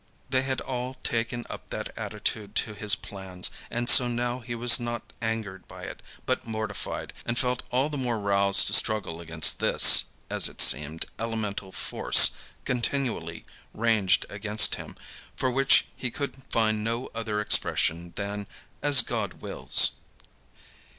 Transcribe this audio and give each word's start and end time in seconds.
They 0.31 0.41
had 0.41 0.61
all 0.61 0.95
taken 1.03 1.45
up 1.47 1.69
that 1.69 1.95
attitude 1.95 2.55
to 2.55 2.73
his 2.73 2.95
plans, 2.95 3.51
and 3.69 3.87
so 3.87 4.07
now 4.07 4.39
he 4.39 4.55
was 4.55 4.79
not 4.79 5.13
angered 5.21 5.67
by 5.67 5.83
it, 5.83 6.01
but 6.25 6.43
mortified, 6.43 7.13
and 7.23 7.37
felt 7.37 7.61
all 7.69 7.87
the 7.87 7.99
more 7.99 8.17
roused 8.17 8.65
to 8.65 8.73
struggle 8.73 9.21
against 9.21 9.59
this, 9.59 10.05
as 10.27 10.47
it 10.49 10.59
seemed, 10.59 11.05
elemental 11.19 11.71
force 11.71 12.31
continually 12.65 13.45
ranged 13.75 14.25
against 14.27 14.73
him, 14.73 14.95
for 15.35 15.51
which 15.51 15.85
he 15.95 16.09
could 16.09 16.45
find 16.49 16.83
no 16.83 17.11
other 17.13 17.39
expression 17.39 18.13
than 18.15 18.47
"as 18.81 19.03
God 19.03 19.33
wills." 19.35 19.91